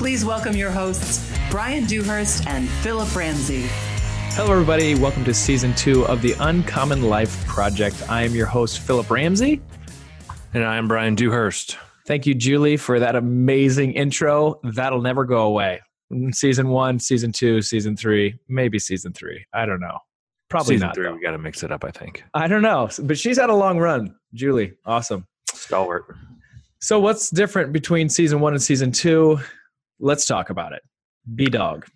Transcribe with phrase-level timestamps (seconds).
[0.00, 3.66] Please welcome your hosts, Brian Dewhurst and Philip Ramsey.
[4.32, 4.94] Hello, everybody.
[4.94, 8.08] Welcome to season two of the Uncommon Life Project.
[8.08, 9.60] I am your host, Philip Ramsey.
[10.54, 11.76] And I am Brian Dewhurst.
[12.06, 14.58] Thank you, Julie, for that amazing intro.
[14.64, 15.82] That'll never go away.
[16.32, 19.44] Season one, season two, season three, maybe season three.
[19.52, 19.98] I don't know.
[20.48, 20.94] Probably season not.
[20.94, 21.14] three, though.
[21.14, 22.24] we got to mix it up, I think.
[22.32, 24.14] I don't know, but she's had a long run.
[24.32, 25.26] Julie, awesome.
[25.52, 26.16] Stalwart.
[26.78, 29.38] So, what's different between season one and season two?
[30.00, 30.82] Let's talk about it.
[31.34, 31.86] B Dog.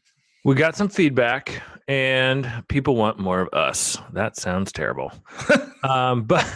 [0.44, 3.96] We got some feedback, and people want more of us.
[4.12, 5.10] That sounds terrible.
[5.82, 6.46] um, but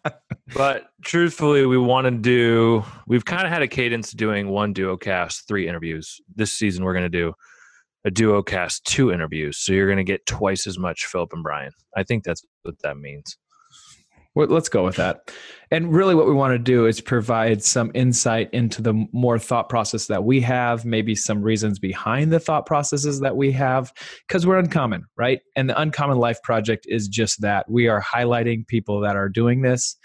[0.54, 2.84] but truthfully, we want to do.
[3.06, 6.20] We've kind of had a cadence doing one duo cast, three interviews.
[6.34, 7.32] This season, we're going to do
[8.04, 9.58] a duo cast, two interviews.
[9.58, 11.72] So you're going to get twice as much Philip and Brian.
[11.96, 13.36] I think that's what that means.
[14.38, 15.30] Let's go with that.
[15.70, 19.68] And really, what we want to do is provide some insight into the more thought
[19.68, 23.92] process that we have, maybe some reasons behind the thought processes that we have,
[24.26, 25.40] because we're uncommon, right?
[25.56, 27.70] And the Uncommon Life Project is just that.
[27.70, 29.96] We are highlighting people that are doing this.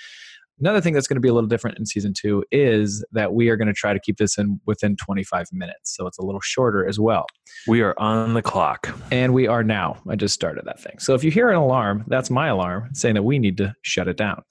[0.59, 3.50] Another thing that's going to be a little different in season two is that we
[3.50, 5.95] are going to try to keep this in within 25 minutes.
[5.95, 7.26] So it's a little shorter as well.
[7.68, 8.88] We are on the clock.
[9.12, 9.98] And we are now.
[10.08, 11.00] I just started that thing.
[11.00, 14.08] So if you hear an alarm, that's my alarm saying that we need to shut
[14.08, 14.44] it down.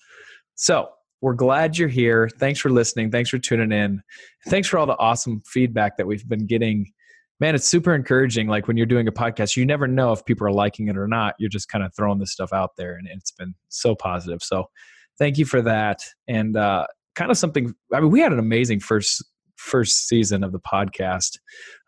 [0.56, 0.88] So
[1.20, 2.28] we're glad you're here.
[2.38, 3.10] Thanks for listening.
[3.12, 4.02] Thanks for tuning in.
[4.48, 6.90] Thanks for all the awesome feedback that we've been getting.
[7.38, 8.48] Man, it's super encouraging.
[8.48, 11.06] Like when you're doing a podcast, you never know if people are liking it or
[11.06, 11.34] not.
[11.38, 14.42] You're just kind of throwing this stuff out there, and it's been so positive.
[14.42, 14.66] So
[15.18, 16.00] thank you for that.
[16.28, 17.74] And uh, kind of something.
[17.92, 19.24] I mean, we had an amazing first
[19.56, 21.38] first season of the podcast,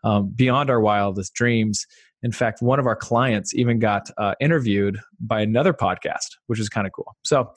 [0.03, 1.85] um, beyond our wildest dreams.
[2.23, 6.69] In fact, one of our clients even got uh, interviewed by another podcast, which is
[6.69, 7.15] kind of cool.
[7.23, 7.51] So,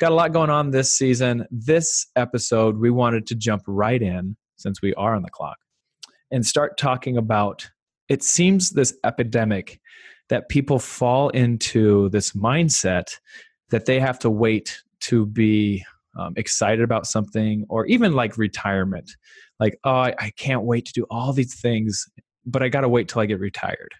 [0.00, 1.46] got a lot going on this season.
[1.50, 5.58] This episode, we wanted to jump right in since we are on the clock
[6.30, 7.68] and start talking about.
[8.08, 9.80] It seems this epidemic
[10.30, 13.18] that people fall into this mindset
[13.70, 15.84] that they have to wait to be
[16.18, 19.10] um, excited about something or even like retirement.
[19.60, 22.06] Like oh I, I can't wait to do all these things
[22.46, 23.94] but i got to wait till i get retired.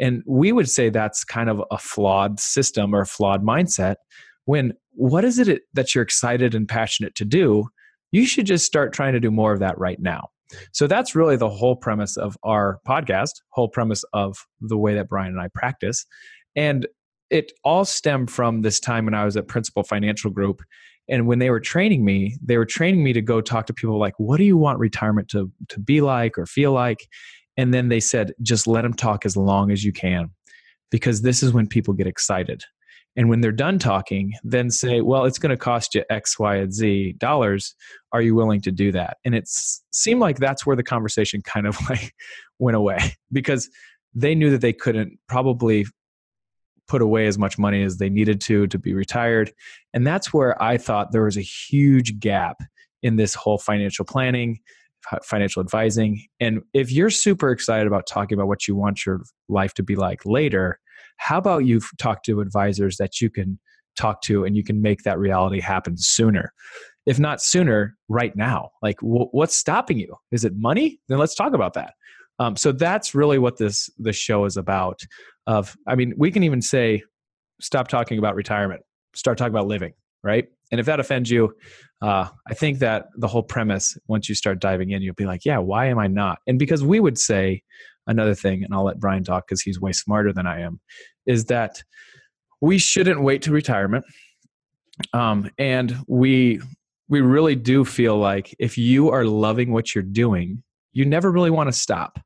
[0.00, 3.96] And we would say that's kind of a flawed system or a flawed mindset
[4.44, 7.68] when what is it that you're excited and passionate to do?
[8.12, 10.28] You should just start trying to do more of that right now.
[10.72, 15.08] So that's really the whole premise of our podcast whole premise of the way that
[15.08, 16.06] brian and i practice.
[16.56, 16.86] And
[17.30, 20.62] it all stemmed from this time when I was at Principal Financial Group.
[21.08, 23.98] And when they were training me, they were training me to go talk to people
[23.98, 27.08] like, what do you want retirement to, to be like or feel like?
[27.56, 30.30] And then they said, just let them talk as long as you can,
[30.90, 32.62] because this is when people get excited.
[33.16, 36.56] And when they're done talking, then say, well, it's going to cost you X, Y,
[36.56, 37.74] and Z dollars.
[38.12, 39.16] Are you willing to do that?
[39.24, 42.14] And it seemed like that's where the conversation kind of like
[42.60, 43.68] went away because
[44.14, 45.84] they knew that they couldn't probably
[46.88, 49.52] put away as much money as they needed to to be retired.
[49.94, 52.62] And that's where I thought there was a huge gap
[53.02, 54.58] in this whole financial planning,
[55.22, 56.26] financial advising.
[56.40, 59.94] And if you're super excited about talking about what you want your life to be
[59.94, 60.80] like later,
[61.18, 63.58] how about you talk to advisors that you can
[63.96, 66.52] talk to and you can make that reality happen sooner?
[67.06, 68.70] If not sooner, right now.
[68.82, 70.14] Like, what's stopping you?
[70.30, 71.00] Is it money?
[71.08, 71.94] Then let's talk about that.
[72.38, 75.00] Um, so that's really what this this show is about
[75.46, 77.02] of i mean we can even say
[77.60, 78.82] stop talking about retirement
[79.14, 79.92] start talking about living
[80.24, 80.48] right?
[80.72, 81.54] And if that offends you
[82.02, 85.44] uh, i think that the whole premise once you start diving in you'll be like
[85.44, 86.38] yeah why am i not?
[86.46, 87.62] And because we would say
[88.06, 90.80] another thing and i'll let brian talk because he's way smarter than i am
[91.26, 91.82] is that
[92.60, 94.04] we shouldn't wait to retirement.
[95.12, 96.60] Um, and we
[97.08, 100.62] we really do feel like if you are loving what you're doing
[100.92, 102.18] you never really want to stop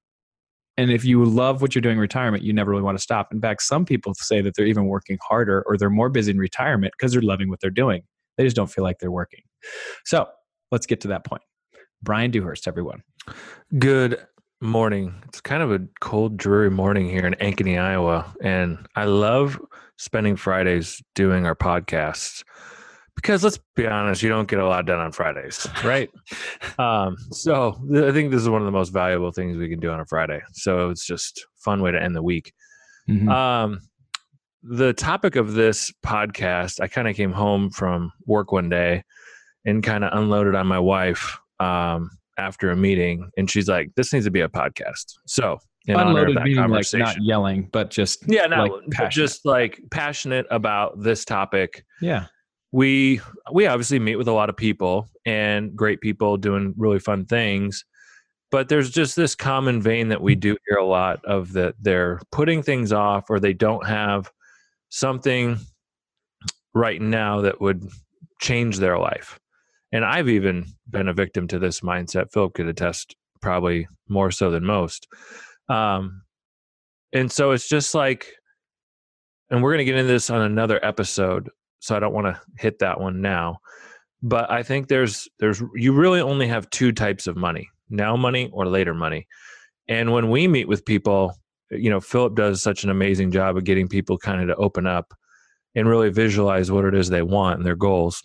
[0.77, 3.33] and if you love what you're doing in retirement, you never really want to stop.
[3.33, 6.39] In fact, some people say that they're even working harder or they're more busy in
[6.39, 8.03] retirement because they're loving what they're doing.
[8.39, 9.43] They just don't feel like they're working.
[10.05, 10.27] So
[10.71, 11.43] let's get to that point.
[12.03, 13.03] Brian Dewhurst, everyone.
[13.79, 14.19] Good
[14.61, 15.15] morning.
[15.29, 18.33] It's kind of a cold, dreary morning here in Ankeny, Iowa.
[18.43, 19.61] And I love
[19.99, 22.45] spending Fridays doing our podcasts
[23.17, 26.11] because let's be honest, you don't get a lot done on Fridays, right?
[26.79, 29.81] um, so th- I think this is one of the most valuable things we can
[29.81, 30.41] do on a Friday.
[30.53, 32.53] So it's just fun way to end the week.
[33.09, 33.29] Mhm.
[33.31, 33.81] Um,
[34.63, 39.03] the topic of this podcast, I kind of came home from work one day
[39.65, 44.13] and kind of unloaded on my wife um, after a meeting, and she's like, "This
[44.13, 47.23] needs to be a podcast." So, in honor of Unloaded that meaning like conversation, not
[47.23, 49.11] yelling, but just yeah, no, like, passionate.
[49.13, 51.85] just like passionate about this topic.
[52.01, 52.27] yeah.
[52.73, 53.21] We
[53.53, 57.85] we obviously meet with a lot of people and great people doing really fun things,
[58.51, 62.21] but there's just this common vein that we do hear a lot of that they're
[62.31, 64.31] putting things off or they don't have
[64.89, 65.59] something
[66.75, 67.87] right now that would
[68.41, 69.39] change their life.
[69.93, 72.33] And I've even been a victim to this mindset.
[72.33, 75.07] Philip could attest probably more so than most.
[75.69, 76.23] Um,
[77.13, 78.27] and so it's just like,
[79.51, 81.51] and we're going to get into this on another episode.
[81.83, 83.59] So I don't want to hit that one now.
[84.23, 88.49] But I think there's, there's, you really only have two types of money now money
[88.53, 89.27] or later money.
[89.89, 91.37] And when we meet with people,
[91.71, 94.87] you know, Philip does such an amazing job of getting people kind of to open
[94.87, 95.13] up
[95.75, 98.23] and really visualize what it is they want and their goals.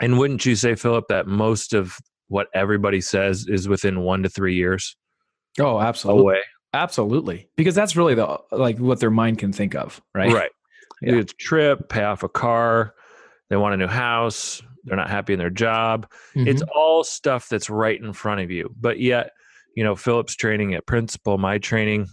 [0.00, 1.96] And wouldn't you say, Philip, that most of
[2.28, 4.96] what everybody says is within one to three years
[5.60, 6.22] Oh, absolutely.
[6.22, 6.40] away?
[6.72, 7.48] Absolutely.
[7.56, 10.32] Because that's really the like what their mind can think of, right?
[10.32, 10.50] Right.
[11.02, 11.14] Yeah.
[11.16, 12.94] It's a trip, pay off a car,
[13.50, 16.10] they want a new house, they're not happy in their job.
[16.34, 16.68] It's Mhm.
[16.74, 18.74] all stuff that's right in front of you.
[18.78, 19.30] But yet,
[19.76, 22.06] you know, Philip's training at Principal, my training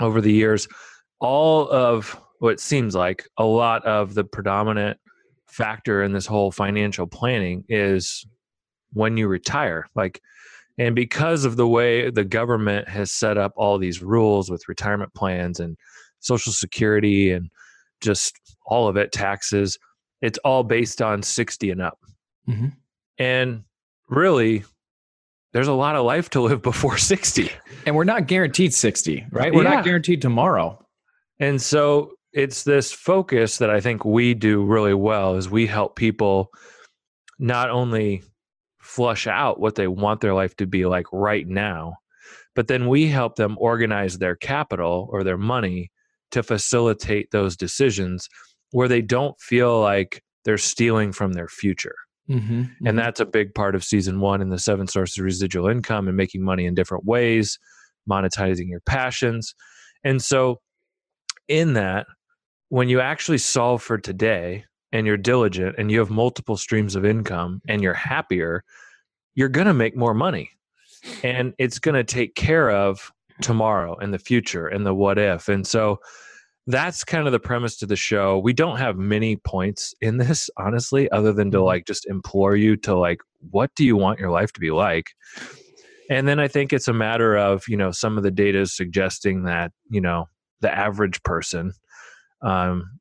[0.00, 0.68] over the years,
[1.20, 4.98] all of what seems like a lot of the predominant
[5.46, 8.26] factor in this whole financial planning is
[8.92, 9.86] when you retire.
[9.94, 10.20] Like,
[10.78, 15.14] and because of the way the government has set up all these rules with retirement
[15.14, 15.76] plans and
[16.18, 17.50] social security and
[18.04, 19.78] just all of it, taxes,
[20.20, 21.98] it's all based on 60 and up.
[22.48, 22.72] Mhm.
[23.18, 23.64] And
[24.08, 24.64] really,
[25.52, 27.50] there's a lot of life to live before 60.
[27.86, 29.52] and we're not guaranteed 60, right?
[29.52, 29.74] We're Yeah.
[29.74, 30.78] not guaranteed tomorrow.
[31.40, 35.96] And so it's this focus that I think we do really well is we help
[35.96, 36.50] people
[37.38, 38.22] not only
[38.80, 41.94] flush out what they want their life to be like right now,
[42.54, 45.90] but then we help them organize their capital or their money
[46.34, 48.28] to facilitate those decisions
[48.72, 51.94] where they don't feel like they're stealing from their future.
[52.28, 52.64] Mm-hmm.
[52.84, 56.08] And that's a big part of season one in the seven sources of residual income
[56.08, 57.58] and making money in different ways,
[58.10, 59.54] monetizing your passions.
[60.02, 60.60] And so,
[61.46, 62.06] in that,
[62.68, 67.04] when you actually solve for today and you're diligent and you have multiple streams of
[67.04, 68.64] income and you're happier,
[69.36, 70.50] you're going to make more money.
[71.22, 75.48] And it's going to take care of tomorrow and the future and the what if.
[75.48, 75.98] And so,
[76.66, 78.38] that's kind of the premise to the show.
[78.38, 81.64] We don't have many points in this, honestly, other than to Mhm.
[81.66, 83.20] like just implore you to like,
[83.50, 85.08] what do you want your life to be like?
[86.08, 88.74] And then I think it's a matter of, you know, some of the data is
[88.74, 90.26] suggesting that, you know,
[90.62, 91.72] the average person,
[92.40, 92.98] um,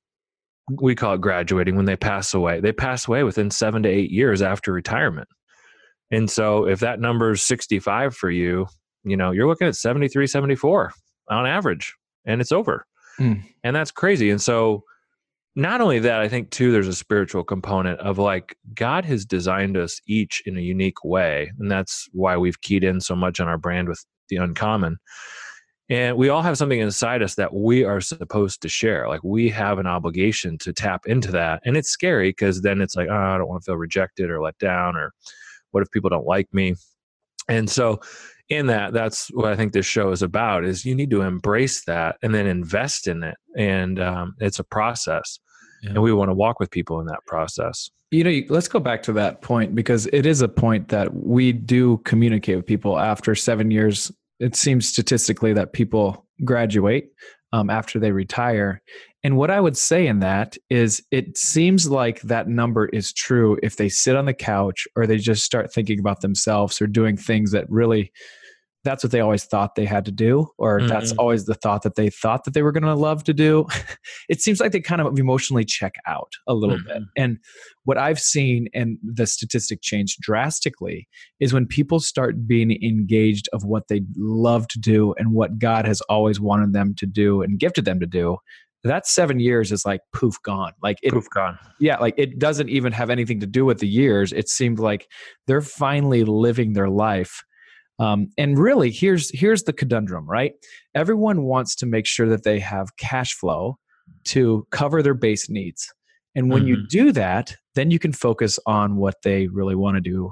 [0.82, 4.12] we call it graduating when they pass away, they pass away within seven to eight
[4.12, 5.30] years after retirement.
[6.12, 8.68] And so if that number is 65 for you,
[9.04, 10.92] you know, you're looking at 73, 74
[11.30, 11.96] on average,
[12.26, 12.86] and it's over.
[13.20, 13.44] Mm.
[13.64, 14.30] And that's crazy.
[14.30, 14.84] And so,
[15.56, 19.78] not only that, I think too, there's a spiritual component of like God has designed
[19.78, 21.52] us each in a unique way.
[21.60, 24.98] And that's why we've keyed in so much on our brand with the uncommon.
[25.90, 29.08] And we all have something inside us that we are supposed to share.
[29.08, 31.62] Like we have an obligation to tap into that.
[31.66, 34.42] And it's scary because then it's like, oh, I don't want to feel rejected or
[34.42, 35.14] let down, or
[35.72, 36.76] what if people don't like me?
[37.50, 38.00] And so,
[38.50, 41.86] in that, that's what I think this show is about: is you need to embrace
[41.86, 43.36] that and then invest in it.
[43.58, 45.40] And um, it's a process,
[45.82, 45.92] Yeah.
[45.92, 47.90] and we want to walk with people in that process.
[48.12, 51.52] You know, let's go back to that point because it is a point that we
[51.52, 54.12] do communicate with people after seven years.
[54.40, 57.10] It seems statistically that people graduate
[57.54, 58.82] um, after they retire.
[59.24, 63.58] And what I would say in that is it seems like that number is true
[63.64, 67.16] if they sit on the couch or they just start thinking about themselves or doing
[67.18, 68.12] things that really
[68.86, 71.20] that's what they always thought they had to do or that's Mhm.
[71.20, 73.66] always the thought that they thought that they were going to love to do
[74.28, 77.06] it seems like they kind of emotionally check out a little bit Mhm.
[77.16, 77.38] and
[77.86, 81.08] what i've seen and the statistic changed drastically
[81.40, 85.86] is when people start being engaged of what they love to do and what god
[85.86, 88.36] has always wanted them to do and gifted them to do
[88.84, 90.74] that seven years is like poof gone.
[90.82, 91.58] Like it Poof, gone.
[91.80, 94.34] yeah like it doesn't even have anything to do with the years.
[94.34, 95.08] It seemed like
[95.48, 97.44] they're finally living their life.
[98.00, 100.54] Um, and really here's here's the conundrum right?
[100.96, 103.78] Everyone wants to make sure that they have cash flow
[104.26, 105.94] to cover their base needs.
[106.36, 106.88] And when you Mhm.
[106.90, 110.32] do that then you can focus on what they really want to do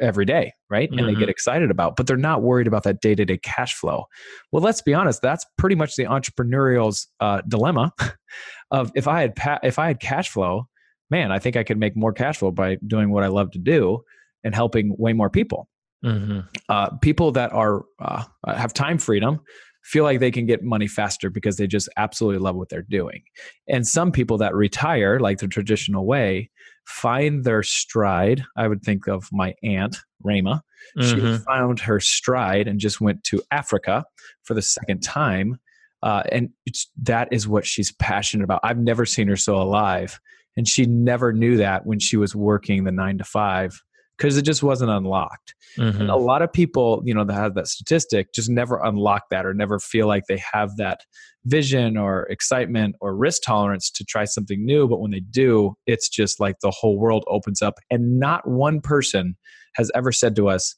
[0.00, 0.88] every day, right?
[0.90, 1.30] And they get Mhm.
[1.30, 4.04] excited about, but they're not worried about that day to day cash flow.
[4.52, 7.92] Well, let's be honest, that's pretty much the entrepreneurial's uh, dilemma
[8.70, 10.68] of if I had pa- if I had cash flow,
[11.10, 13.58] man, I think I could make more cash flow by doing what I love to
[13.58, 14.02] do
[14.44, 15.68] and helping way more people.
[16.04, 16.46] Mhm.
[16.68, 19.40] Uh, people that are uh, have time freedom
[19.82, 23.22] feel like they can get money faster because they just absolutely love what they're doing.
[23.68, 26.50] And some people that retire, like the traditional way,
[26.86, 28.44] find their stride.
[28.56, 30.62] I would think of my aunt, Rama.
[31.00, 31.44] She Mhm.
[31.44, 34.04] found her stride and just went to Africa
[34.42, 35.58] for the second time.
[36.02, 38.60] Uh, and it's, that is what she's passionate about.
[38.64, 40.18] I've never seen her so alive.
[40.56, 43.82] And she never knew that when she was working the nine to five
[44.20, 45.54] because it just wasn't unlocked.
[45.78, 46.00] Mhm.
[46.00, 49.46] And a lot of people, you know, that have that statistic just never unlock that
[49.46, 51.00] or never feel like they have that
[51.46, 54.86] vision or excitement or risk tolerance to try something new.
[54.86, 57.74] But when they do, it's just like the whole world opens up.
[57.90, 59.36] And not one person
[59.76, 60.74] has ever said to us,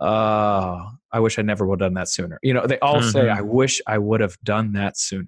[0.00, 2.38] uh, I wish I never would have done that sooner.
[2.42, 3.36] You know, they all say, Mhm.
[3.36, 5.26] I wish I would have done that sooner.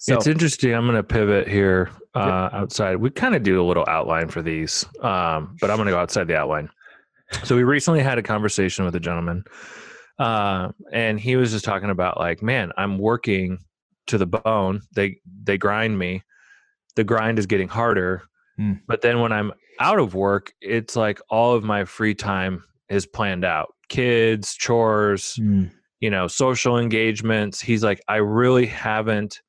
[0.00, 0.74] So, it's interesting.
[0.74, 2.96] I'm going to pivot here uh, outside.
[2.96, 5.98] We kind of do a little outline for these, um, but I'm going to go
[6.00, 6.68] outside the outline.
[7.44, 9.44] So we recently had a conversation with a gentleman,
[10.18, 13.58] uh, and he was just talking about like, man, I'm working
[14.08, 14.82] to the bone.
[14.94, 16.22] They they grind me.
[16.96, 18.22] The grind is getting harder.
[18.56, 18.74] Hmm.
[18.86, 23.06] But then when I'm out of work, it's like all of my free time is
[23.06, 23.74] planned out.
[23.88, 25.70] Kids, chores, Mm,
[26.00, 27.60] you know, social engagements.
[27.60, 29.40] He's like, I really haven't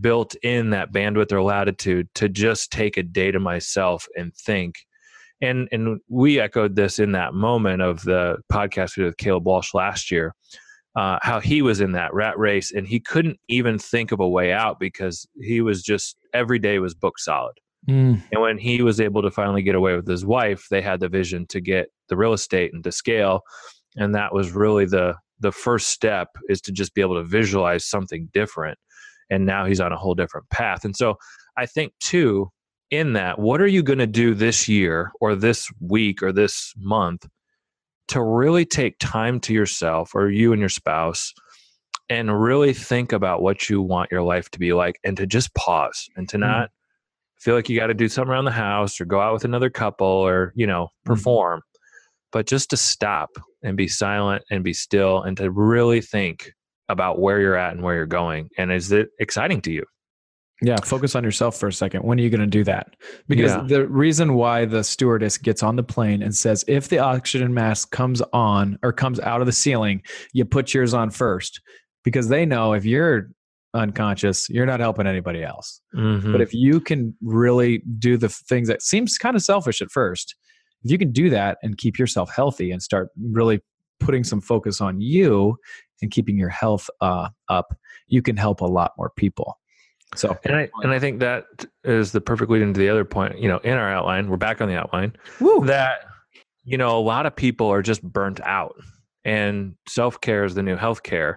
[0.00, 4.76] built in that bandwidth or latitude to just take a day to myself and think.
[5.42, 9.46] And and we echoed this in that moment of the podcast we did with Caleb
[9.46, 10.34] Walsh last year,
[10.96, 14.28] uh, how he was in that rat race and he couldn't even think of a
[14.28, 17.54] way out because he was just every day was book solid.
[17.88, 21.00] mm, And when he was able to finally get away with his wife, they had
[21.00, 23.42] the vision to get the real estate and to scale.
[23.96, 27.84] And that was really the the first step is to just be able to visualize
[27.84, 28.78] something different.
[29.28, 30.82] And now he's on a whole different path.
[30.84, 31.16] And so
[31.58, 32.50] I think too,
[32.90, 36.72] in that, what are you going to do this year or this week or this
[36.76, 37.26] month
[38.08, 41.32] to really take time to yourself or you and your spouse
[42.08, 45.52] and really think about what you want your life to be like and to just
[45.54, 46.40] pause and to Mm.
[46.40, 46.70] not
[47.38, 49.68] feel like you got to do something around the house or go out with another
[49.70, 51.60] couple or you know perform
[52.32, 53.30] but just to stop
[53.62, 56.52] and be silent and be still and to really think
[56.88, 59.84] about where you're at and where you're going and is it exciting to you
[60.62, 62.02] Yeah, focus on yourself for a second.
[62.02, 62.96] When are you going to do that?
[63.28, 63.64] Because Yeah.
[63.66, 67.90] the reason why the stewardess gets on the plane and says, if the oxygen mask
[67.90, 71.60] comes on or comes out of the ceiling, you put yours on first.
[72.04, 73.30] Because they know if you're
[73.74, 75.80] unconscious, you're not helping anybody else.
[75.94, 76.32] mm-hmm.
[76.32, 80.34] But if you can really do the things that seems kind of selfish at first,
[80.84, 83.60] if you can do that and keep yourself healthy and start really
[84.00, 85.56] putting some focus on you
[86.00, 89.58] and keeping your health uh, up, you can help a lot more people.
[90.16, 91.44] So, and I and I think that
[91.84, 93.38] is the perfect lead into the other point.
[93.38, 95.14] You know, in our outline, we're back on the outline.
[95.40, 96.00] woo, that
[96.64, 98.74] you know a lot of people are just burnt out
[99.24, 101.36] and self-care is the new healthcare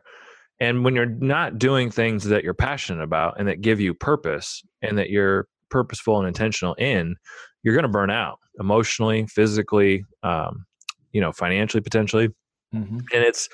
[0.59, 4.61] and when you're not doing things that you're passionate about and that give you purpose
[4.81, 7.15] and that you're purposeful and intentional in
[7.63, 10.65] you're going to burn out emotionally physically um,
[11.13, 12.29] you know financially potentially
[12.75, 12.99] Mhm.
[13.13, 13.49] and it's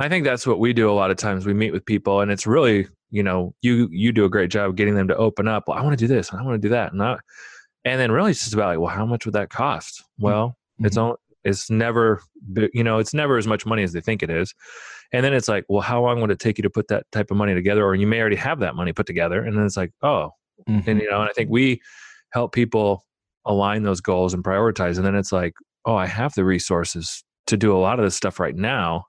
[0.00, 1.46] i think that's what we do a lot of times.
[1.46, 4.70] We meet with people and it's really you know you you do a great job
[4.70, 6.54] of getting them to open up well i want to do this and i want
[6.60, 7.18] to do that and I,
[7.84, 10.02] and then really it's just about like well how much would that cost?
[10.18, 11.10] Well it's Mhm.
[11.10, 12.22] on it's never
[12.72, 14.54] you know it's never as much money as they think it is.
[15.12, 17.30] And then it's like well how long would it take you to put that type
[17.30, 17.84] of money together?
[17.84, 19.42] Or you may already have that money put together.
[19.44, 20.30] And then it's like oh
[20.68, 20.86] Mhm.
[20.86, 21.80] and you know and i think we
[22.32, 23.04] help people
[23.44, 27.56] align those goals and prioritize and then it's like oh i have the resources to
[27.56, 29.04] do a lot of this stuff right now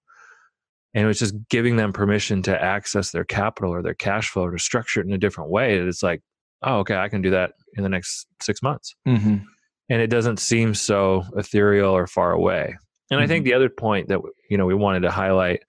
[0.94, 4.60] and it's just giving them permission to access their capital or their cash flow to
[4.60, 6.22] structure it in a different way it's like
[6.64, 8.96] oh okay i can do that in the next six months.
[9.08, 9.44] Mhm.
[9.90, 12.76] and it doesn't seem so ethereal or far away.
[13.12, 14.20] And i think the other point that
[14.50, 15.62] you know we wanted to highlight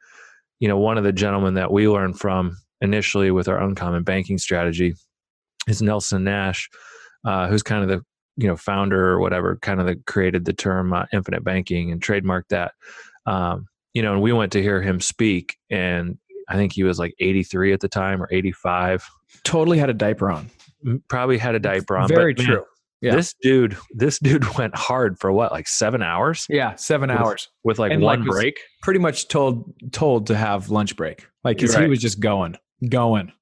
[0.60, 4.38] you know one of the gentlemen that we learned from initially with our uncommon banking
[4.38, 4.94] strategy
[5.66, 6.68] is nelson nash
[7.24, 8.04] uh, who's kind of the
[8.36, 12.02] you know founder or whatever kind of the, created the term uh, infinite banking and
[12.02, 12.72] trademarked that.
[13.26, 16.98] Um, you know and we went to hear him speak and i think he was
[16.98, 19.08] like 83 at the time or 85
[19.44, 20.50] totally had a diaper on.
[21.08, 22.64] Probably had a diaper on Very but man, true.
[23.00, 23.16] Yeah.
[23.16, 27.48] this dude this dude went hard for what like seven hours Yeah, seven With- hours.
[27.64, 31.56] with like And, one like, break Pretty much told told to have lunch break, like
[31.56, 32.56] because he was just going,
[32.88, 33.32] going.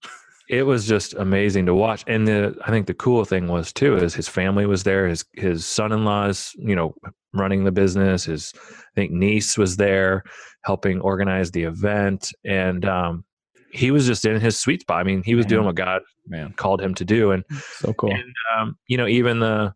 [0.49, 2.05] It was just amazing to watch.
[2.07, 5.09] And the I think the cool thing was too is his family was there.
[5.09, 6.95] His his son in law's you know
[7.33, 8.25] running the business.
[8.25, 10.25] His I think niece was there
[10.65, 13.25] helping organize the event, and um,
[13.73, 15.01] he was just in his sweet spot.
[15.01, 15.51] I mean, he was Man.
[15.51, 17.45] doing what God Man, called him to do, and
[17.79, 18.13] so cool.
[18.13, 19.75] and um, you know even the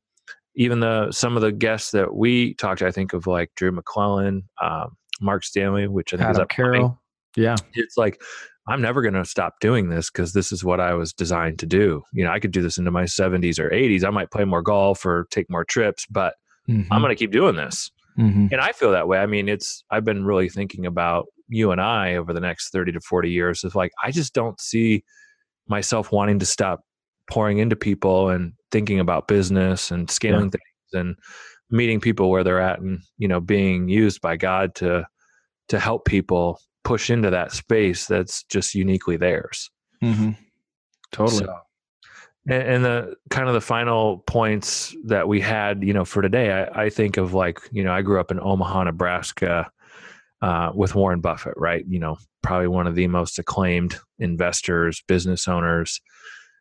[0.57, 3.71] even the some of the guests that we talked to, I think of like Drew
[3.73, 6.73] McClellan, um, Mark Stanley, which I think is Adam upcoming.
[6.73, 7.03] Carroll.
[7.37, 7.57] Yeah.
[7.75, 8.21] It's like
[8.69, 11.67] I'm never going to stop doing this because this is what I was designed to
[11.67, 12.03] do.
[12.13, 14.05] You know, I could do this into my 70s or 80s.
[14.05, 16.35] I might play more golf or take more trips, but
[16.69, 16.87] Mhm.
[16.91, 17.91] I'm going to keep doing this.
[18.19, 18.51] Mhm.
[18.51, 19.19] And I feel that way.
[19.19, 22.91] I mean, it's I've been really thinking about you and I over the next 30
[22.93, 23.63] to 40 years.
[23.63, 25.05] It's like I just don't see
[25.69, 26.81] myself wanting to stop
[27.31, 31.17] pouring into people and thinking about business and scaling things and
[31.71, 35.07] meeting people where they're at and you know being used by God to
[35.69, 39.71] to help people push into that space that's just uniquely theirs.
[40.03, 40.37] Mhm.
[41.13, 41.45] Totally.
[41.45, 41.59] So-
[42.49, 46.53] and, and the kind of the final points that we had, you know, for today,
[46.53, 49.69] I, I think of like, you know, I grew up in Omaha, Nebraska,
[50.43, 51.85] uh, with Warren Buffett, right?
[51.89, 56.01] You know, probably one of the most acclaimed investors, business owners,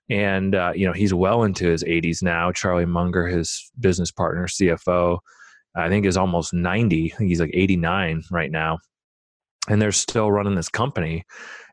[0.09, 2.51] and uh, you know, he's well into his 80s now.
[2.51, 5.19] Charlie Munger, his business partner, CFO,
[5.75, 7.13] I think is almost 90.
[7.13, 8.79] I think he's like 89 right now,
[9.67, 11.25] and they're still running this company.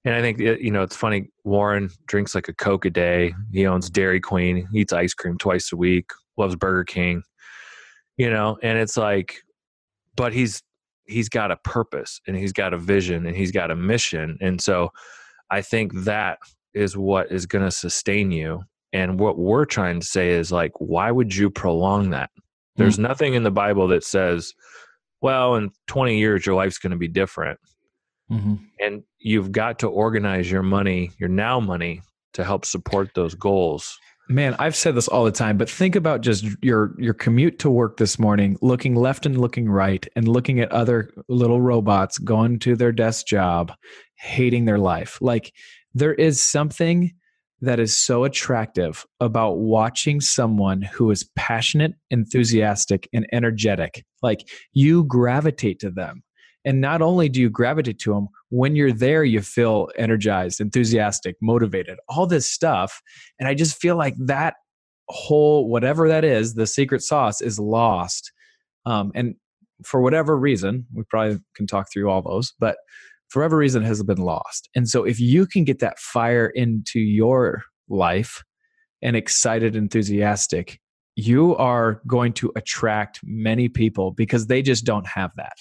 [0.04, 1.30] And I think it- you know it's funny.
[1.44, 3.30] Warren drinks like a Coke a day.
[3.30, 3.56] Mm-hmm.
[3.56, 4.68] He owns Dairy Queen.
[4.74, 6.10] Eats ice cream twice a week.
[6.36, 7.22] Loves Burger King.
[8.16, 9.36] You know, and it's like,
[10.16, 10.62] but he's
[11.04, 14.38] he's got a purpose and he's got a vision and he's got a mission.
[14.40, 14.92] And so,
[15.50, 16.38] I think that
[16.74, 18.62] is what is going to sustain you.
[18.92, 22.30] And what we're trying to say is like, why would you prolong that?
[22.76, 23.02] There's mm-hmm.
[23.02, 24.54] nothing in the Bible that says,
[25.20, 27.58] well, in 20 years your life's going to be different
[28.32, 28.58] Mhm.
[28.80, 32.00] and you've got to organize your money, your now money,
[32.32, 33.98] to help support those goals.
[34.28, 37.70] Man, I've said this all the time, but think about just your your commute to
[37.70, 42.58] work this morning, looking left and looking right, and looking at other little robots going
[42.60, 43.72] to their desk job,
[44.14, 45.18] hating their life.
[45.20, 45.52] Like
[45.94, 47.12] there is something
[47.60, 54.04] that is so attractive about watching someone who is passionate, enthusiastic, and energetic.
[54.22, 56.22] Like you gravitate to them.
[56.64, 61.36] And not only do you gravitate to them, when you're there, you feel energized, enthusiastic,
[61.40, 63.00] motivated, all this stuff.
[63.38, 64.54] And I just feel like that
[65.08, 68.32] whole, whatever that is, the secret sauce is lost.
[68.86, 69.34] Um, and
[69.84, 72.76] for whatever reason, we probably can talk through all those, but
[73.28, 74.68] for whatever reason, it has been lost.
[74.74, 78.44] And so if you can get that fire into your life
[79.00, 80.80] and excited, enthusiastic,
[81.16, 85.54] you are going to attract many people because they just don't have that.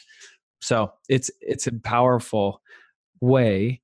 [0.62, 2.62] So it's it's a powerful
[3.20, 3.82] way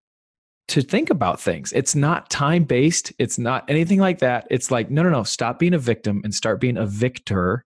[0.70, 1.72] to think about things.
[1.74, 3.14] It's not time based.
[3.20, 4.48] It's not anything like that.
[4.50, 5.24] It's like no, no, no.
[5.24, 7.66] Stop being a victim and start being a victor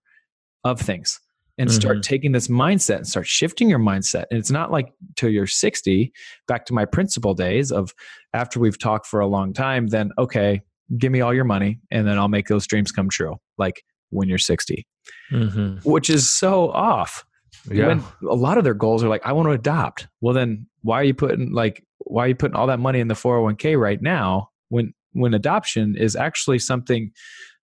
[0.64, 1.20] of things,
[1.58, 4.26] and start taking this mindset and start shifting your mindset.
[4.30, 6.12] And it's not like till you're 60.
[6.48, 7.94] Back to my principal days of
[8.34, 9.88] after we've talked for a long time.
[9.88, 10.62] Then okay,
[10.98, 13.38] give me all your money, and then I'll make those dreams come true.
[13.58, 14.86] Like when you're 60,
[15.32, 15.90] Mm-hmm.
[15.90, 17.26] which is so off
[17.70, 17.88] Yeah.
[17.88, 20.08] when a lot of their goals are like i want to adopt.
[20.22, 23.08] Well then why are you putting like why are you putting all that money in
[23.08, 27.12] the 401k right now when when adoption is actually something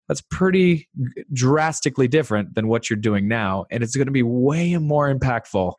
[0.07, 0.88] that's pretty
[1.33, 5.74] drastically different than what you're doing now and it's going to be way more impactful.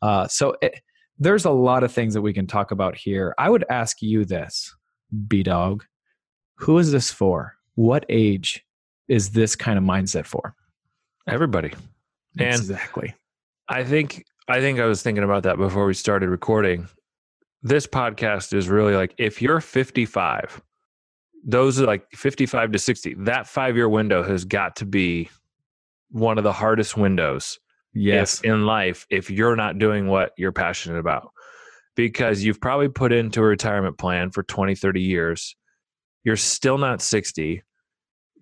[0.00, 0.80] Uh, so it,
[1.18, 3.34] there's a lot of things that we can talk about here.
[3.38, 4.74] I would ask you this
[5.28, 5.84] b dog
[6.58, 7.54] who is this for?
[7.74, 8.64] What age
[9.08, 10.54] is this kind of mindset for?
[11.26, 11.72] Everybody.
[12.38, 13.14] And- exactly
[13.68, 16.88] I think I think I was thinking about that before we started recording.
[17.62, 20.62] This podcast is really like if you're 55,
[21.44, 23.14] those are like 55 to 60.
[23.20, 25.30] That 5-year window has got to be
[26.10, 27.58] one of the hardest windows
[27.92, 31.32] yes in life if you're not doing what you're passionate about.
[31.96, 35.56] Because you've probably put into a retirement plan for 20, 30 years.
[36.22, 37.62] You're still not 60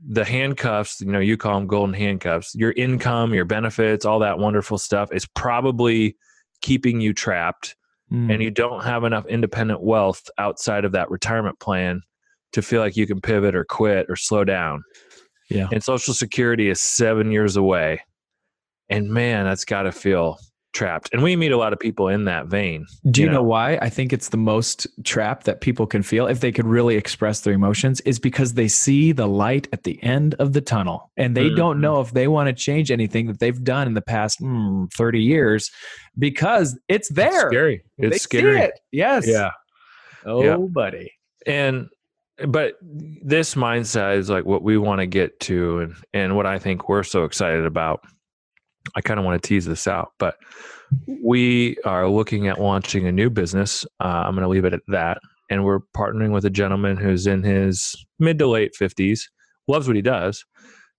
[0.07, 4.39] the handcuffs, you know, you call them golden handcuffs, your income, your benefits, all that
[4.39, 6.17] wonderful stuff is probably
[6.61, 7.77] keeping you trapped
[8.13, 8.31] Mm.
[8.31, 12.03] and you don't have enough independent wealth outside of that retirement plan
[12.53, 14.83] to feel like you can pivot or quit or slow down.
[15.49, 15.69] Yeah.
[15.73, 18.03] And social security is 7 years away.
[18.91, 20.39] And man, that's got to feel
[20.75, 21.09] trapped.
[21.13, 22.85] And we meet a lot of people in that vein.
[23.11, 23.39] Do you, you know?
[23.39, 23.45] know.
[23.45, 23.77] why?
[23.81, 27.41] I think it's the most trap that people can feel if they could really express
[27.41, 31.37] their emotions is because they see the light at the end of the tunnel and
[31.37, 31.81] they don't Mhm.
[31.81, 35.23] know if they want to change anything that they've done in the past mm, 30
[35.23, 35.71] years
[36.19, 37.29] because it's there.
[37.29, 37.83] It's scary.
[37.99, 38.57] It's They scary.
[38.59, 38.81] See it.
[38.93, 39.27] Yes.
[39.27, 39.51] Yeah.
[40.27, 40.57] Oh, Yeah.
[40.57, 41.13] buddy.
[41.47, 41.89] and
[42.49, 46.59] but this mindset is like what we want to get to and and what I
[46.59, 48.01] think we're so excited about.
[48.95, 50.37] I kind of want to tease this out, but
[51.23, 53.85] we are looking at launching a new business.
[54.01, 55.19] Uh, I'm going to leave it at that.
[55.51, 59.23] And we're partnering with a gentleman who's in his mid to late 50s,
[59.69, 60.45] loves what he does,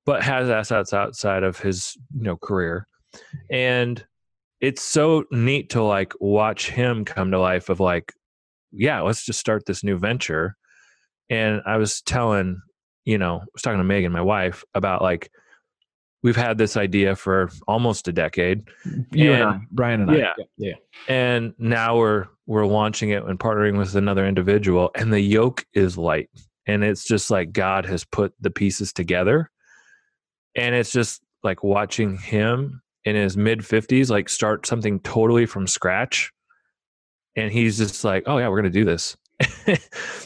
[0.06, 2.88] but has assets outside of his you know career.
[3.50, 4.04] And
[4.62, 8.14] it's so neat to like watch him come to life of like,
[8.72, 10.56] yeah, let's just start this new venture
[11.30, 12.62] and I was telling,
[13.04, 15.32] you know, I was talking to Megan, my wife, about like
[16.24, 18.64] we've had this idea for almost a decade.
[19.12, 20.44] You and, and I, Brian and yeah, I.
[20.58, 20.74] Yeah.
[21.08, 25.98] And now we're we're launching it and partnering with another individual and the yoke is
[25.98, 26.30] light.
[26.68, 29.52] And it's just like God has put the pieces together.
[30.56, 35.68] And it's just like watching him in his mid 50s like start something totally from
[35.68, 36.32] scratch.
[37.36, 39.18] And he's just like, "Oh yeah, we're going to do this."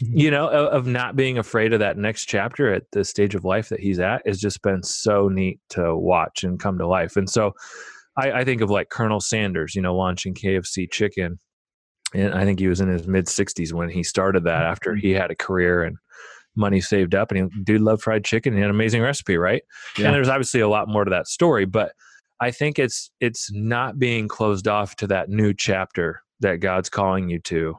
[0.01, 3.43] You know, of, of, not being afraid of that next chapter at the stage of
[3.43, 7.17] life that he's at has just been so neat to watch and come to life.
[7.17, 7.53] And so
[8.15, 11.37] I, I think of like Colonel Sanders, you know, launching KFC chicken.
[12.13, 15.01] And I think he was in his mid 60s when he started that after mm-hmm.
[15.01, 15.97] he had a career and
[16.55, 17.31] money saved up.
[17.31, 18.53] And he dude loved fried chicken.
[18.53, 19.63] He had an amazing recipe, right?
[19.97, 20.07] Yeah.
[20.07, 21.91] And there's obviously a lot more to that story, but
[22.41, 27.29] I think it's it's not being closed off to that new chapter that God's calling
[27.29, 27.75] you to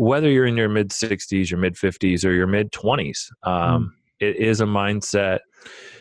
[0.00, 4.26] whether you're in your mid 60s, your mid 50s, or your mid 20s, um, mm.
[4.26, 5.40] it is a mindset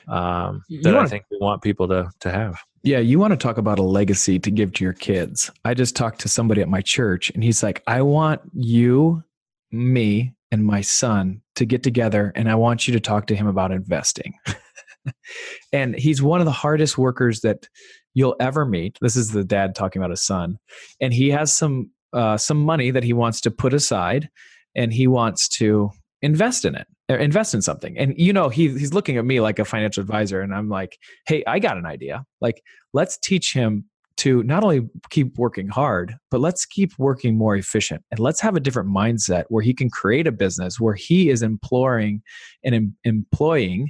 [0.08, 2.58] um, that wanna, I think we want people to to have.
[2.82, 5.52] Yeah, you want to talk about a legacy to give to your kids.
[5.66, 9.22] I just talked to somebody at my church, and he's like, "I want you,
[9.70, 13.48] me, and my son to get together, and I want you to talk to him
[13.48, 14.34] about investing."
[15.74, 17.68] and he's one of the hardest workers that
[18.14, 18.98] you'll ever meet.
[19.02, 20.58] This is the dad talking about his son,
[21.02, 24.30] and he has some uh, some money that he wants to put aside
[24.76, 25.92] and he wants to
[26.22, 27.98] invest in it invest in something.
[27.98, 30.98] And you know he, he's looking at me like a financial advisor and i'm like
[31.26, 32.24] hey i got an idea.
[32.40, 32.62] Like
[32.94, 33.86] let's teach him
[34.18, 38.56] to not only keep working hard but let's keep working more efficient and let's have
[38.56, 42.22] a different mindset where he can create a business where he is employing
[42.64, 43.90] and em- employing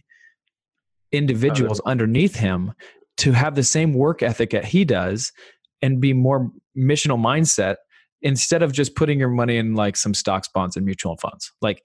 [1.12, 2.74] individuals underneath him
[3.18, 5.32] to have the same work ethic that he does
[5.82, 7.78] and be more missional mindset
[8.22, 11.52] instead of just putting your money in like some stocks, bonds, and mutual funds.
[11.62, 11.84] Like,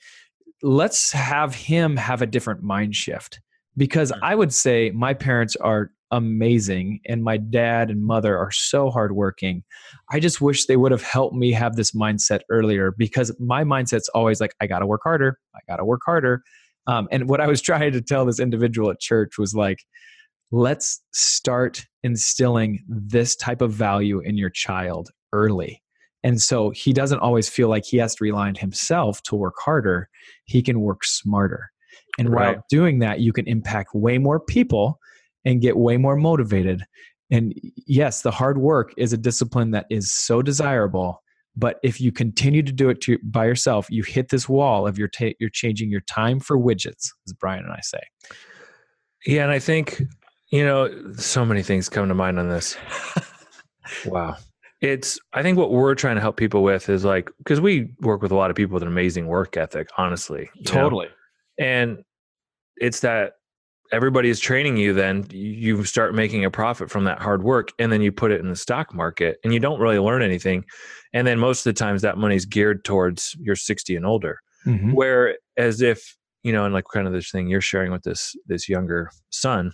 [0.62, 3.40] let's have him have a different mind shift
[3.77, 4.18] because mm.
[4.23, 9.64] I would say my parents are amazing and my dad and mother are so hardworking.
[10.11, 14.09] I just wish they would have helped me have this mindset earlier because my mindset's
[14.11, 15.38] always like, I got to work harder.
[15.55, 16.42] I got to work harder.
[16.87, 19.81] Um, and what I was trying to tell this individual at church was like,
[20.53, 25.83] let's start instilling this type of value in your child early
[26.24, 29.56] and so he doesn't always feel like he has to rely on himself to work
[29.58, 30.08] harder.
[30.46, 31.70] He can work smarter.
[32.18, 32.56] And right.
[32.56, 34.98] while doing that, you can impact way more people
[35.44, 36.82] and get way more motivated.
[37.30, 37.52] And
[37.87, 41.22] yes, the hard work is a discipline that is so desirable.
[41.56, 44.98] But if you continue to do it to, by yourself, you hit this wall of
[44.98, 48.00] your ta- you're changing your time for widgets, as Brian and I say.
[49.26, 50.02] Yeah, and I think
[50.50, 52.76] you know so many things come to mind on this.
[54.06, 54.37] wow
[54.85, 58.20] it's i think what we're trying to help people with is like because we work
[58.20, 61.64] with a lot of people with an amazing work ethic honestly totally know?
[61.66, 62.05] and
[62.77, 63.33] it's that
[63.92, 67.90] everybody is training you then you start making a profit from that hard work and
[67.90, 70.64] then you put it in the stock market and you don't really learn anything
[71.14, 74.92] and then most of the times that money's geared towards your 60 and older mm-hmm.
[74.92, 78.35] where as if you know and like kind of this thing you're sharing with this
[78.47, 79.73] this younger son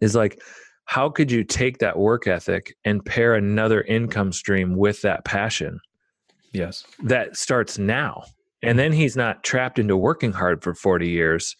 [0.00, 0.40] is like
[0.84, 5.80] how could you take that work ethic and pair another income stream with that passion?
[6.52, 6.84] Yes.
[7.02, 8.24] That starts now.
[8.62, 11.56] And then he's not trapped into working hard for 40 years.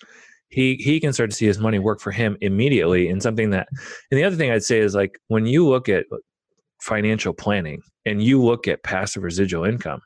[0.49, 3.69] He he can start to see his money work for him immediately in something that
[4.11, 6.05] and the other thing I'd say is like when you look at
[6.81, 10.03] financial planning and you look at passive residual income,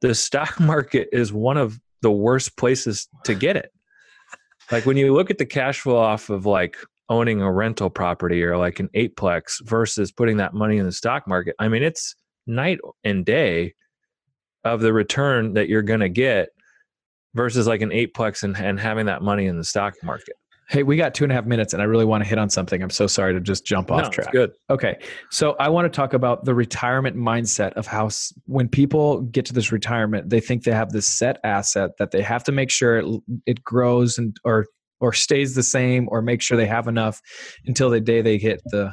[0.00, 3.72] the stock market is one of the worst places to get it.
[4.70, 6.76] Like when you look at the cash flow off of like
[7.10, 11.26] owning a rental property or like an eightplex versus putting that money in the stock
[11.26, 11.56] market.
[11.58, 12.14] I mean, it's
[12.46, 13.74] night and day
[14.64, 16.50] of the return that you're going to get
[17.34, 20.36] versus like an eightplex and, and having that money in the stock market.
[20.68, 22.48] Hey, we got two and a half minutes, and I really want to hit on
[22.48, 22.80] something.
[22.80, 24.30] I'm so sorry to just jump off no, track.
[24.30, 24.52] Good.
[24.68, 28.08] Okay, so I want to talk about the retirement mindset of how
[28.46, 32.22] when people get to this retirement, they think they have this set asset that they
[32.22, 34.66] have to make sure it, it grows and or
[35.00, 37.20] or stays the same or make sure they have enough
[37.66, 38.92] until the day they hit the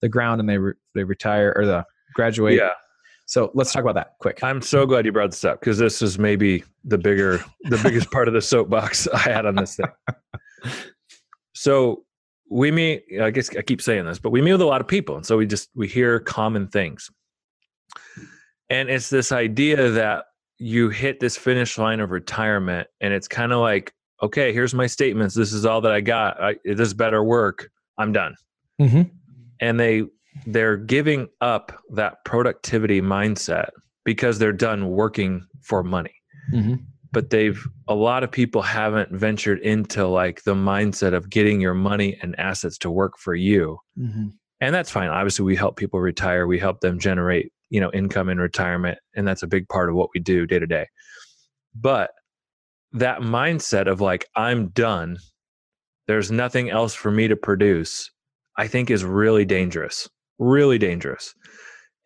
[0.00, 1.84] the ground and they re, they retire or the
[2.14, 2.54] graduate.
[2.56, 2.70] Yeah.
[3.26, 4.42] So let's talk about that quick.
[4.42, 8.10] I'm so glad you brought this up because this is maybe the bigger, the biggest
[8.10, 9.86] part of the soapbox I had on this thing.
[11.54, 12.04] So
[12.48, 14.86] we meet, I guess I keep saying this, but we meet with a lot of
[14.86, 15.16] people.
[15.16, 17.10] And so we just, we hear common things.
[18.70, 20.26] And it's this idea that
[20.58, 24.86] you hit this finish line of retirement and it's kind of like, okay, here's my
[24.86, 25.34] statements.
[25.34, 26.42] This is all that I got.
[26.42, 27.70] I, this better work.
[27.98, 28.34] I'm done.
[28.80, 29.02] Mm-hmm.
[29.60, 30.04] And they,
[30.46, 33.70] they're giving up that productivity mindset
[34.04, 36.14] because they're done working for money.
[36.52, 36.74] Mm-hmm.
[37.10, 41.74] But they've, a lot of people haven't ventured into like the mindset of getting your
[41.74, 43.78] money and assets to work for you.
[43.98, 44.28] Mm-hmm.
[44.60, 45.08] And that's fine.
[45.08, 49.26] Obviously, we help people retire, we help them generate you know income in retirement and
[49.26, 50.86] that's a big part of what we do day to day
[51.74, 52.10] but
[52.92, 55.18] that mindset of like i'm done.
[56.06, 58.10] There's nothing else for me to produce
[58.56, 61.34] i think is really dangerous really dangerous.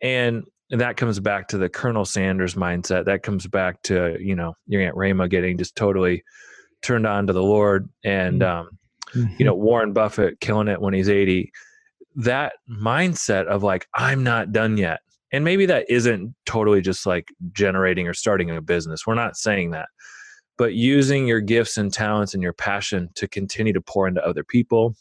[0.01, 4.53] And that comes back to the colonel sanders mindset that comes back to you know
[4.65, 6.23] your aunt rama getting just totally
[6.81, 8.69] turned on to the lord and um,
[9.13, 11.51] you know warren buffett killing it when he's 80
[12.15, 15.01] that mindset of like i'm not done yet
[15.33, 19.07] and maybe that isn't totally just like generating or starting a business.
[19.07, 19.89] We're not saying that
[20.57, 24.43] but using your gifts and talents and your passion to continue to pour into other
[24.43, 24.95] people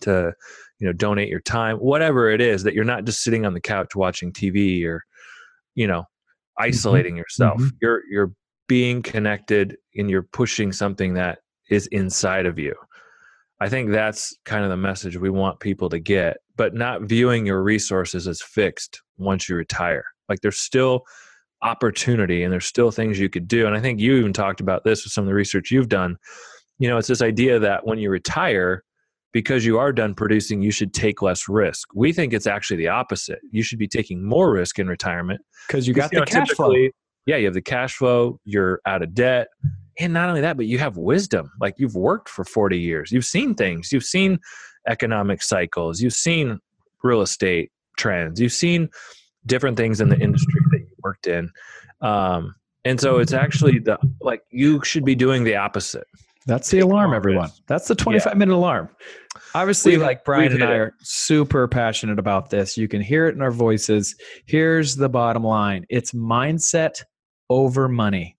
[0.00, 0.32] to
[0.78, 3.60] you know donate your time whatever it is that you're not just sitting on the
[3.60, 5.02] couch watching tv or
[5.74, 6.04] you know
[6.58, 7.18] isolating mm-hmm.
[7.18, 7.76] yourself mm-hmm.
[7.80, 8.32] you're you're
[8.66, 11.38] being connected and you're pushing something that
[11.70, 12.74] is inside of you
[13.60, 17.46] i think that's kind of the message we want people to get but not viewing
[17.46, 20.04] your resources as fixed once you retire.
[20.28, 21.04] Like there's still
[21.62, 23.66] opportunity and there's still things you could do.
[23.66, 26.16] And I think you even talked about this with some of the research you've done.
[26.78, 28.84] You know, it's this idea that when you retire,
[29.32, 31.88] because you are done producing, you should take less risk.
[31.94, 33.40] We think it's actually the opposite.
[33.50, 36.50] You should be taking more risk in retirement because you got you the know, cash
[36.50, 36.72] flow.
[37.26, 39.48] Yeah, you have the cash flow, you're out of debt.
[39.98, 41.50] And not only that, but you have wisdom.
[41.60, 44.38] Like you've worked for 40 years, you've seen things, you've seen
[44.86, 46.58] economic cycles, you've seen
[47.02, 48.40] real estate, trends.
[48.40, 48.88] You've seen
[49.44, 50.60] different things in the industry
[51.18, 51.50] worked in.
[52.06, 52.54] Um,
[52.84, 56.06] and so it's actually the like you should be doing the opposite.
[56.46, 57.50] That's the alarm, everyone.
[57.66, 58.38] That's the 25 yeah.
[58.38, 58.88] minute alarm.
[59.54, 62.78] Obviously, we've, like Brian and I are super passionate about this.
[62.78, 64.14] You can hear it in our voices.
[64.46, 67.02] Here's the bottom line it's mindset
[67.50, 68.36] over money.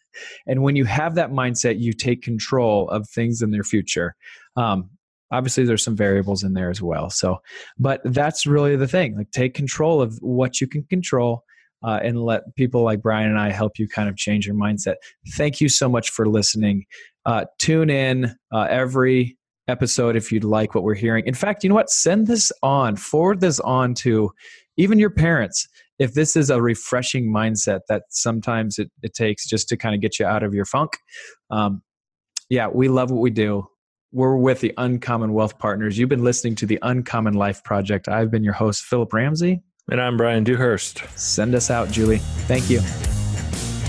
[0.46, 4.16] and when you have that mindset, you take control of things in their future.
[4.56, 4.90] Um,
[5.30, 7.38] obviously there's some variables in there as well so
[7.78, 11.42] but that's really the thing like take control of what you can control
[11.84, 14.94] uh, and let people like brian and i help you kind of change your mindset
[15.34, 16.84] thank you so much for listening
[17.24, 19.36] uh, tune in uh, every
[19.68, 22.96] episode if you'd like what we're hearing in fact you know what send this on
[22.96, 24.30] forward this on to
[24.76, 25.68] even your parents
[25.98, 30.00] if this is a refreshing mindset that sometimes it, it takes just to kind of
[30.00, 30.96] get you out of your funk
[31.50, 31.80] um,
[32.50, 33.66] yeah we love what we do
[34.12, 35.98] we're with the Uncommon Wealth Partners.
[35.98, 38.08] You've been listening to the Uncommon Life Project.
[38.08, 39.62] I've been your host, Philip Ramsey.
[39.90, 41.02] And I'm Brian Dewhurst.
[41.16, 42.18] Send us out, Julie.
[42.46, 42.80] Thank you.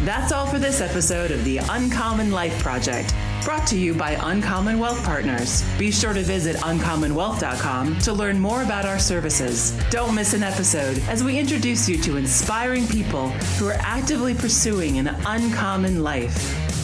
[0.05, 3.13] That's all for this episode of the Uncommon Life Project,
[3.45, 5.63] brought to you by Uncommon Wealth Partners.
[5.77, 9.71] Be sure to visit uncommonwealth.com to learn more about our services.
[9.91, 13.29] Don't miss an episode as we introduce you to inspiring people
[13.59, 16.82] who are actively pursuing an uncommon life.